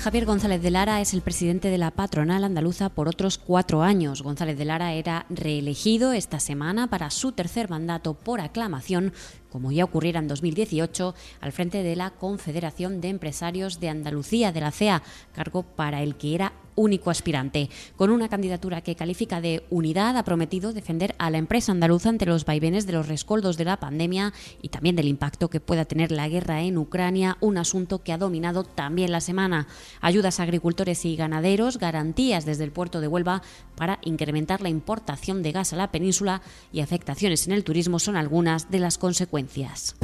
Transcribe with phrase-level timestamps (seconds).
[0.00, 4.22] Javier González de Lara es el presidente de la patronal andaluza por otros cuatro años.
[4.22, 9.12] González de Lara era reelegido esta semana para su tercer mandato por aclamación,
[9.50, 14.60] como ya ocurriera en 2018, al frente de la Confederación de Empresarios de Andalucía, de
[14.62, 15.02] la CEA,
[15.34, 17.68] cargo para el que era único aspirante.
[17.96, 22.26] Con una candidatura que califica de unidad, ha prometido defender a la empresa andaluza ante
[22.26, 26.10] los vaivenes de los rescoldos de la pandemia y también del impacto que pueda tener
[26.10, 29.68] la guerra en Ucrania, un asunto que ha dominado también la semana.
[30.00, 33.42] Ayudas a agricultores y ganaderos, garantías desde el puerto de Huelva
[33.76, 36.40] para incrementar la importación de gas a la península
[36.72, 39.96] y afectaciones en el turismo son algunas de las consecuencias.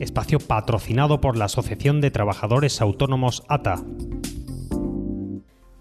[0.00, 3.82] Espacio patrocinado por la Asociación de Trabajadores Autónomos ATA.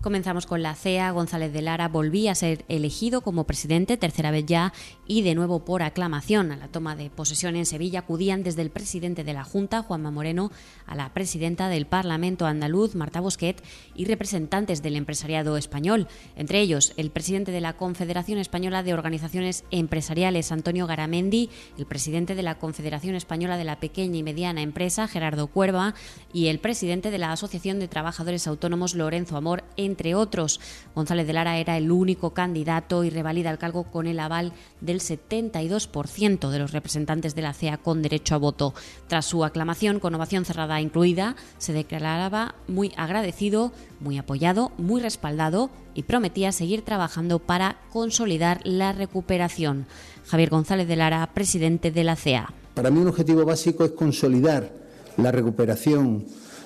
[0.04, 1.12] Comenzamos con la CEA.
[1.12, 4.74] González de Lara volvía a ser elegido como presidente, tercera vez ya,
[5.08, 6.52] y de nuevo por aclamación.
[6.52, 10.12] A la toma de posesión en Sevilla acudían desde el presidente de la Junta, Juanma
[10.12, 10.52] Moreno,
[10.88, 13.64] a la presidenta del Parlamento andaluz, Marta Bosquet,
[13.96, 16.10] y representantes del empresariado español.
[16.36, 22.36] Entre ellos, el presidente de la Confederación Española de Organizaciones Empresariales, Antonio Garamendi, el presidente
[22.36, 25.96] de la Confederación Española de la Pequeña y Mediana Empresa, Gerardo Cuerva,
[26.34, 29.64] y el presidente de la Asociación de Trabajadores Autónomos, Lorenzo Amor,
[29.94, 30.60] entre otros.
[30.96, 35.00] González de Lara era el único candidato y revalida el cargo con el aval del
[35.00, 38.74] 72% de los representantes de la CEA con derecho a voto.
[39.08, 45.70] Tras su aclamación, con ovación cerrada incluida, se declaraba muy agradecido, muy apoyado, muy respaldado
[45.94, 49.86] y prometía seguir trabajando para consolidar la recuperación.
[50.26, 52.52] Javier González de Lara, presidente de la CEA.
[52.74, 54.72] Para mí un objetivo básico es consolidar
[55.18, 56.26] la recuperación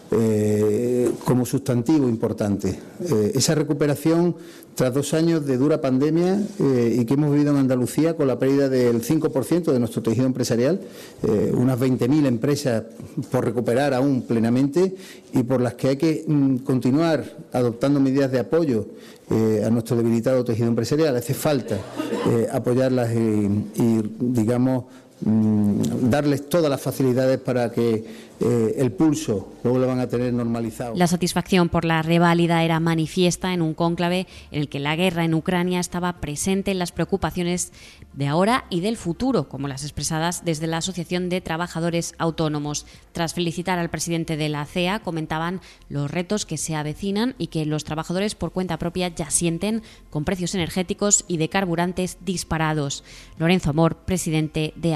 [0.10, 2.80] eh, como sustantivo importante.
[3.04, 4.38] Eh, esa recuperación
[4.74, 8.40] tras dos años de dura pandemia eh, y que hemos vivido en Andalucía con la
[8.40, 10.80] pérdida del 5% de nuestro tejido empresarial,
[11.54, 12.84] unas 20.000 empresas
[13.32, 14.96] por recuperar aún plenamente
[15.34, 18.88] y por las que hay que mm, continuar adoptando medidas de apoyo
[19.30, 21.18] a nuestro debilitado tejido empresarial.
[21.18, 21.78] Hace falta
[22.54, 24.86] apoyarlas y digamos,
[25.20, 30.96] darles todas las facilidades para que eh, el pulso, luego lo van a tener normalizado.
[30.96, 35.26] La satisfacción por la reválida era manifiesta en un cónclave en el que la guerra
[35.26, 37.74] en Ucrania estaba presente en las preocupaciones
[38.14, 42.86] de ahora y del futuro, como las expresadas desde la Asociación de Trabajadores Autónomos.
[43.12, 47.66] Tras felicitar al presidente de la CEA, comentaban los retos que se avecinan y que
[47.66, 53.04] los trabajadores por cuenta propia ya sienten con precios energéticos y de carburantes disparados.
[53.40, 54.96] Lorenzo Amor, presidente de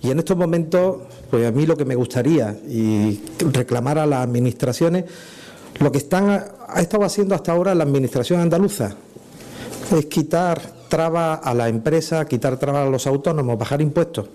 [0.00, 0.98] Y en estos momentos,
[1.30, 3.20] pues a mí lo que me gustaría, y
[3.52, 5.04] reclamar a las administraciones
[5.80, 8.96] lo que están ha estado haciendo hasta ahora la administración andaluza
[9.96, 14.26] es quitar trabas a la empresa, quitar trabas a los autónomos, bajar impuestos.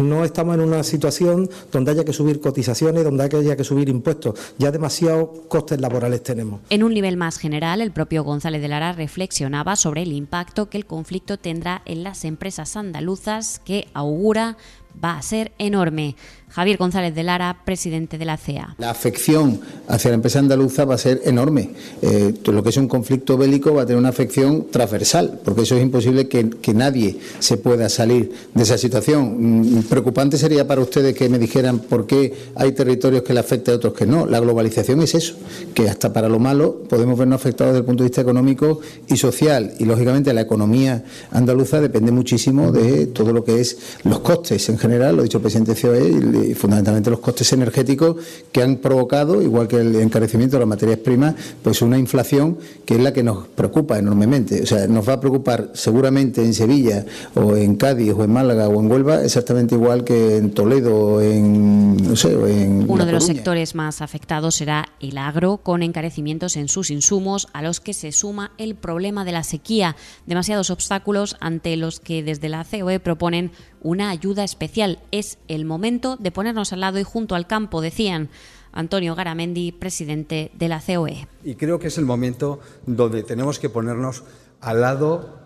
[0.00, 4.38] No estamos en una situación donde haya que subir cotizaciones, donde haya que subir impuestos.
[4.58, 6.60] Ya demasiados costes laborales tenemos.
[6.70, 10.78] En un nivel más general, el propio González de Lara reflexionaba sobre el impacto que
[10.78, 14.56] el conflicto tendrá en las empresas andaluzas que augura
[15.02, 16.16] va a ser enorme.
[16.52, 18.74] Javier González de Lara, presidente de la CEA.
[18.78, 21.70] La afección hacia la empresa andaluza va a ser enorme.
[22.02, 25.76] Eh, lo que es un conflicto bélico va a tener una afección transversal, porque eso
[25.76, 29.78] es imposible que, nadie se pueda salir de esa situación.
[29.78, 33.72] Mm, preocupante sería para ustedes que me dijeran por qué hay territorios que le afecta
[33.72, 34.26] a otros que no.
[34.26, 35.34] La globalización es eso,
[35.74, 39.16] que hasta para lo malo podemos vernos afectados desde el punto de vista económico y
[39.16, 39.74] social.
[39.78, 44.78] Y lógicamente la economía andaluza depende muchísimo de todo lo que es los costes en
[44.78, 48.16] general, lo ha dicho el presidente COE fundamentalmente los costes energéticos
[48.50, 52.94] que han provocado, igual que el encarecimiento de las materias primas, pues una inflación que
[52.94, 54.62] es la que nos preocupa enormemente.
[54.62, 57.04] O sea, nos va a preocupar seguramente en Sevilla
[57.34, 61.20] o en Cádiz o en Málaga o en Huelva exactamente igual que en Toledo o
[61.20, 66.56] en, no sé, en Uno de los sectores más afectados será el agro, con encarecimientos
[66.56, 69.96] en sus insumos, a los que se suma el problema de la sequía,
[70.26, 73.52] demasiados obstáculos ante los que desde la COE proponen
[73.82, 74.98] una ayuda especial.
[75.10, 78.30] Es el momento de ponernos al lado y junto al campo, decían.
[78.72, 81.28] Antonio Garamendi, presidente de la COE.
[81.44, 84.24] Y creo que es el momento donde tenemos que ponernos
[84.60, 85.40] al lado,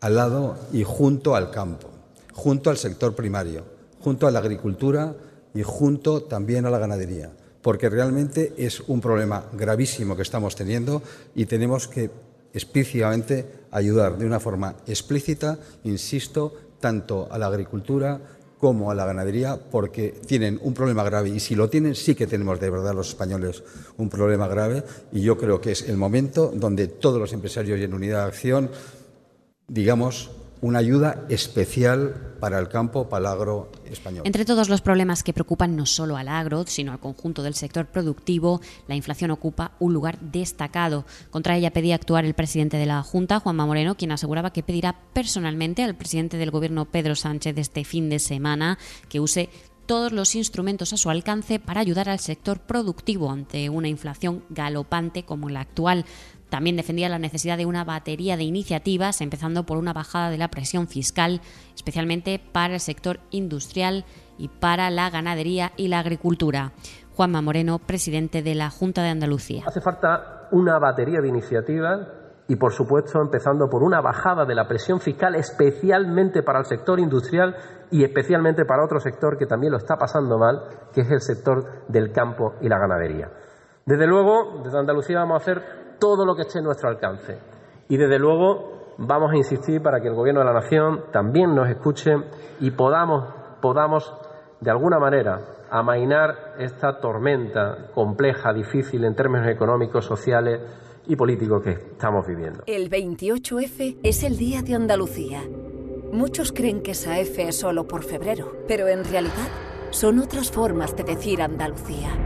[0.00, 1.88] al lado y junto al campo,
[2.32, 3.64] junto al sector primario,
[4.00, 5.14] junto a la agricultura
[5.54, 7.30] y junto también a la ganadería,
[7.62, 11.02] porque realmente es un problema gravísimo que estamos teniendo
[11.34, 12.10] y tenemos que
[12.52, 18.20] explícitamente ayudar de una forma explícita, insisto, tanto a la agricultura
[18.58, 21.28] como a la ganadería porque tienen un problema grave.
[21.28, 23.62] Y si lo tienen sí que tenemos de verdad los españoles
[23.98, 24.82] un problema grave.
[25.12, 28.28] Y yo creo que es el momento donde todos los empresarios y en unidad de
[28.28, 28.70] acción
[29.68, 30.30] digamos
[30.60, 34.22] una ayuda especial para el campo, para el agro español.
[34.24, 37.86] Entre todos los problemas que preocupan no solo al agro, sino al conjunto del sector
[37.86, 41.04] productivo, la inflación ocupa un lugar destacado.
[41.30, 44.96] Contra ella pedía actuar el presidente de la Junta, Juanma Moreno, quien aseguraba que pedirá
[45.12, 48.78] personalmente al presidente del Gobierno, Pedro Sánchez, este fin de semana
[49.08, 49.50] que use
[49.86, 55.24] todos los instrumentos a su alcance para ayudar al sector productivo ante una inflación galopante
[55.24, 56.04] como la actual.
[56.48, 60.48] También defendía la necesidad de una batería de iniciativas, empezando por una bajada de la
[60.48, 61.40] presión fiscal,
[61.74, 64.04] especialmente para el sector industrial
[64.38, 66.72] y para la ganadería y la agricultura.
[67.14, 69.64] Juanma Moreno, presidente de la Junta de Andalucía.
[69.66, 72.06] Hace falta una batería de iniciativas
[72.46, 77.00] y, por supuesto, empezando por una bajada de la presión fiscal, especialmente para el sector
[77.00, 77.56] industrial
[77.90, 81.86] y especialmente para otro sector que también lo está pasando mal, que es el sector
[81.88, 83.30] del campo y la ganadería.
[83.84, 87.38] Desde luego, desde Andalucía vamos a hacer todo lo que esté en nuestro alcance.
[87.88, 91.68] Y desde luego vamos a insistir para que el Gobierno de la Nación también nos
[91.68, 92.12] escuche
[92.60, 93.24] y podamos,
[93.60, 94.12] podamos
[94.60, 95.40] de alguna manera
[95.70, 100.60] amainar esta tormenta compleja, difícil en términos económicos, sociales
[101.06, 102.62] y políticos que estamos viviendo.
[102.66, 105.42] El 28F es el Día de Andalucía.
[106.12, 109.48] Muchos creen que esa F es solo por febrero, pero en realidad
[109.90, 112.25] son otras formas de decir Andalucía.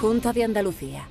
[0.00, 1.08] Junta de Andalucía.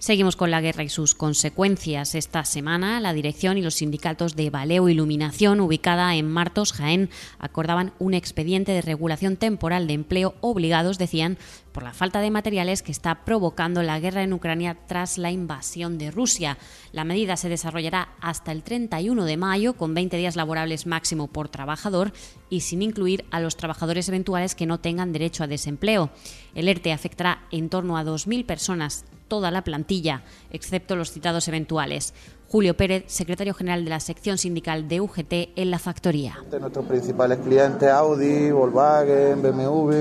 [0.00, 2.14] Seguimos con la guerra y sus consecuencias.
[2.14, 7.10] Esta semana, la dirección y los sindicatos de Baleo Iluminación, ubicada en Martos, Jaén,
[7.40, 11.36] acordaban un expediente de regulación temporal de empleo obligados, decían,
[11.72, 15.98] por la falta de materiales que está provocando la guerra en Ucrania tras la invasión
[15.98, 16.58] de Rusia.
[16.92, 21.48] La medida se desarrollará hasta el 31 de mayo, con 20 días laborables máximo por
[21.48, 22.12] trabajador
[22.48, 26.10] y sin incluir a los trabajadores eventuales que no tengan derecho a desempleo.
[26.54, 32.14] El ERTE afectará en torno a 2.000 personas toda la plantilla, excepto los citados eventuales.
[32.48, 36.38] Julio Pérez, secretario general de la sección sindical de UGT en la factoría.
[36.58, 39.92] Nuestros principales clientes, Audi, Volkswagen, BMW,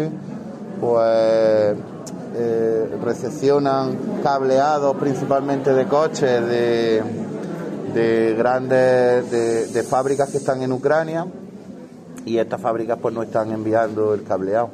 [0.79, 1.77] pues
[2.35, 7.03] eh, recepcionan cableados principalmente de coches de,
[7.93, 11.25] de grandes de, fábricas que están en Ucrania
[12.25, 14.69] y estas fábricas pues no están enviando el cableado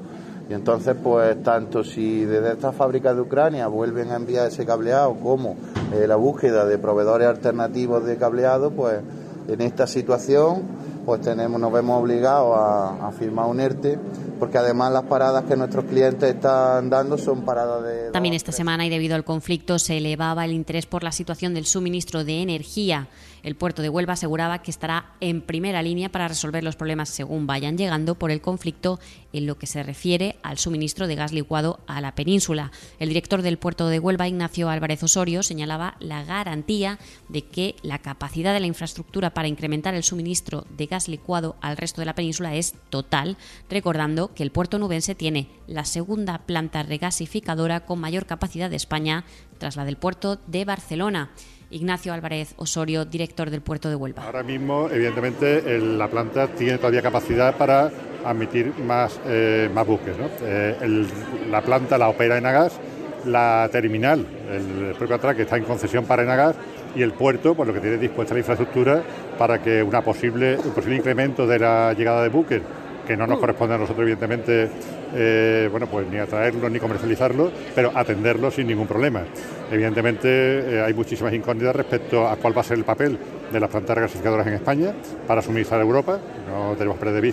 [0.50, 5.16] y entonces, pues tanto si desde estas fábricas de Ucrania vuelven a enviar ese cableado
[5.16, 5.56] como
[5.94, 9.00] eh, la búsqueda de proveedores alternativos de cableado, pues
[9.48, 14.00] en esta situación pues tenemos, nos vemos obligados a, a firmar un ERTE
[14.40, 18.12] porque además las paradas que nuestros clientes están dando son paradas de...
[18.12, 21.66] También esta semana y debido al conflicto se elevaba el interés por la situación del
[21.66, 23.08] suministro de energía.
[23.44, 27.46] El puerto de Huelva aseguraba que estará en primera línea para resolver los problemas según
[27.46, 29.00] vayan llegando por el conflicto
[29.34, 32.72] en lo que se refiere al suministro de gas licuado a la península.
[33.00, 38.00] El director del puerto de Huelva, Ignacio Álvarez Osorio, señalaba la garantía de que la
[38.00, 42.16] capacidad de la infraestructura para incrementar el suministro de gas licuado al resto de la
[42.16, 43.38] península es total,
[43.70, 49.26] recordando que el puerto nubense tiene la segunda planta regasificadora con mayor capacidad de España
[49.58, 51.32] tras la del puerto de Barcelona.
[51.70, 54.24] Ignacio Álvarez Osorio, director del puerto de Huelva.
[54.24, 57.92] Ahora mismo, evidentemente, la planta tiene todavía capacidad para
[58.24, 60.16] admitir más, eh, más buques.
[60.44, 61.08] Eh,
[61.50, 62.80] la planta la opera Enagas,
[63.26, 66.56] la terminal, el propio atraque está en concesión para Enagas
[66.96, 69.02] y el puerto, pues lo que tiene dispuesta la infraestructura
[69.38, 72.62] para que una posible, un posible incremento de la llegada de buques
[73.06, 74.70] que no nos corresponde a nosotros, evidentemente,
[75.16, 79.24] eh, bueno, pues ni atraerlos ni comercializarlos, pero atenderlos sin ningún problema.
[79.72, 83.18] Evidentemente, eh, hay muchísimas incógnitas respecto a cuál va a ser el papel
[83.52, 84.94] de las plantas regasificadoras en España
[85.28, 86.20] para suministrar a Europa.
[86.48, 87.24] No tenemos perder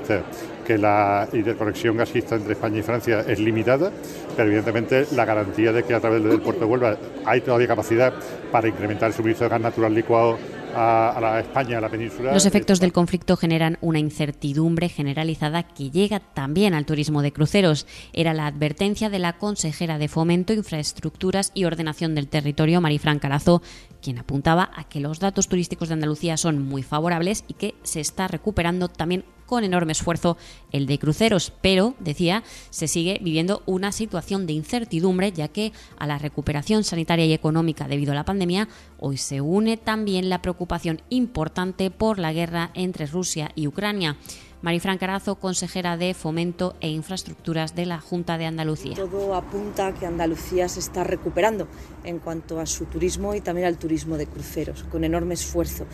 [0.66, 3.90] que la interconexión gasista entre España y Francia es limitada,
[4.36, 8.12] pero evidentemente la garantía de que a través del puerto de Huelva hay todavía capacidad
[8.52, 10.38] para incrementar el suministro de gas natural licuado
[10.74, 12.32] a, la España, a la península.
[12.32, 17.86] Los efectos del conflicto generan una incertidumbre generalizada que llega también al turismo de cruceros.
[18.12, 23.62] Era la advertencia de la consejera de Fomento, Infraestructuras y Ordenación del Territorio, Marifran Carazo,
[24.02, 28.00] quien apuntaba a que los datos turísticos de Andalucía son muy favorables y que se
[28.00, 30.36] está recuperando también con enorme esfuerzo
[30.70, 36.06] el de cruceros, pero, decía, se sigue viviendo una situación de incertidumbre ya que a
[36.06, 38.68] la recuperación sanitaria y económica debido a la pandemia
[39.00, 44.16] hoy se une también la preocupación importante por la guerra entre Rusia y Ucrania.
[44.62, 48.94] Marifran Carazo, consejera de Fomento e Infraestructuras de la Junta de Andalucía.
[48.94, 51.66] Todo apunta a que Andalucía se está recuperando
[52.04, 55.86] en cuanto a su turismo y también al turismo de cruceros, con enorme esfuerzo.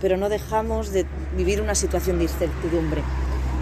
[0.00, 1.04] Pero no dejamos de
[1.36, 3.02] vivir una situación de incertidumbre.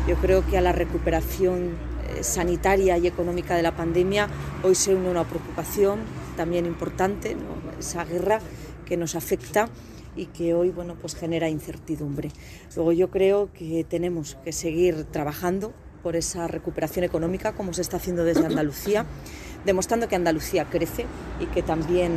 [0.07, 1.71] Yo creo que a la recuperación
[2.16, 4.28] eh, sanitaria y económica de la pandemia
[4.62, 5.99] hoy se une una preocupación
[6.37, 7.37] también importante,
[7.81, 8.40] esa guerra
[8.87, 9.69] que nos afecta
[10.16, 12.31] y que hoy bueno, pues genera incertidumbre.
[12.76, 17.97] Luego yo creo que tenemos que seguir trabajando por esa recuperación económica como se está
[17.97, 19.07] haciendo desde Andalucía,
[19.64, 21.07] demostrando que Andalucía crece
[21.40, 22.12] y que también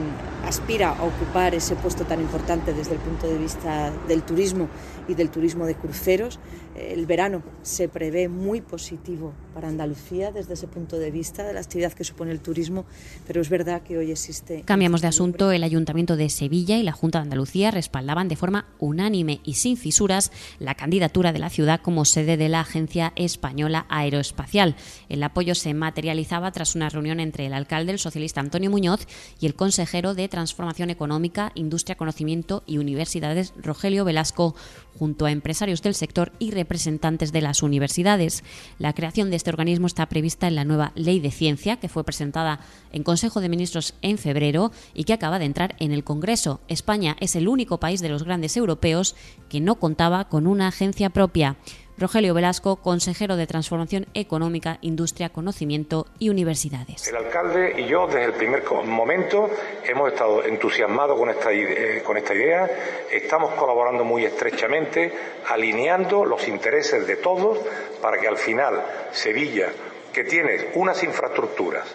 [0.45, 4.67] aspira a ocupar ese puesto tan importante desde el punto de vista del turismo
[5.07, 6.39] y del turismo de cruceros.
[6.75, 11.61] El verano se prevé muy positivo para Andalucía desde ese punto de vista de la
[11.61, 12.85] actividad que supone el turismo,
[13.25, 14.63] pero es verdad que hoy existe.
[14.65, 15.51] Cambiamos de asunto.
[15.51, 19.77] El Ayuntamiento de Sevilla y la Junta de Andalucía respaldaban de forma unánime y sin
[19.77, 24.75] fisuras la candidatura de la ciudad como sede de la Agencia Española Aeroespacial.
[25.07, 29.07] El apoyo se materializaba tras una reunión entre el alcalde, socialista Antonio Muñoz,
[29.39, 34.55] y el consejero de Transformación Económica, Industria, Conocimiento y Universidades, Rogelio Velasco,
[34.97, 38.43] junto a empresarios del sector y representantes de las universidades.
[38.79, 42.03] La creación de este organismo está prevista en la nueva Ley de Ciencia, que fue
[42.03, 42.59] presentada
[42.91, 46.61] en Consejo de Ministros en febrero y que acaba de entrar en el Congreso.
[46.67, 49.15] España es el único país de los grandes europeos
[49.49, 51.57] que no contaba con una agencia propia.
[51.97, 57.07] Rogelio Velasco, consejero de Transformación Económica, Industria, Conocimiento y Universidades.
[57.07, 59.49] El alcalde y yo desde el primer momento
[59.85, 62.69] hemos estado entusiasmados con esta, idea, con esta idea,
[63.09, 65.13] estamos colaborando muy estrechamente,
[65.47, 67.59] alineando los intereses de todos
[68.01, 68.83] para que al final
[69.13, 69.69] Sevilla,
[70.11, 71.87] que tiene unas infraestructuras,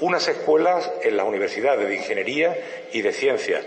[0.00, 2.56] unas escuelas en las universidades de ingeniería
[2.92, 3.64] y de ciencias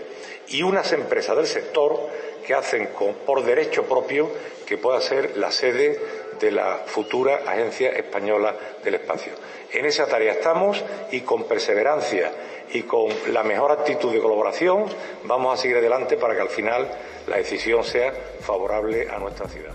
[0.48, 2.08] y unas empresas del sector
[2.46, 2.88] que hacen
[3.26, 4.30] por derecho propio
[4.66, 5.98] que pueda ser la sede
[6.40, 8.54] de la futura Agencia Española
[8.84, 9.32] del Espacio.
[9.72, 12.32] En esa tarea estamos y con perseverancia
[12.72, 14.84] y con la mejor actitud de colaboración
[15.24, 16.88] vamos a seguir adelante para que al final
[17.26, 19.74] la decisión sea favorable a nuestra ciudad.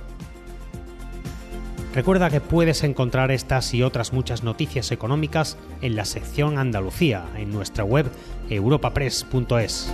[1.94, 7.52] Recuerda que puedes encontrar estas y otras muchas noticias económicas en la sección Andalucía en
[7.52, 8.08] nuestra web
[8.50, 9.94] europapress.es.